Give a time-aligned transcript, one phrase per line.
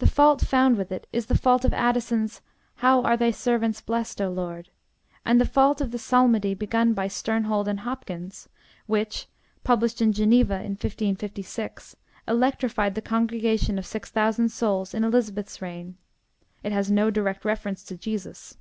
[0.00, 2.40] The fault found with it is the fault of Addison's
[2.78, 4.68] 'How are thy servants blessed, O Lord,'
[5.24, 8.48] and the fault of the Psalmody begun by Sternhold and Hopkins,
[8.86, 9.28] which,
[9.62, 11.94] published in Geneva in 1556,
[12.26, 15.98] electrified the congregation of six thousand souls in Elizabeth's reign,
[16.64, 18.56] it has no direct reference to Jesus.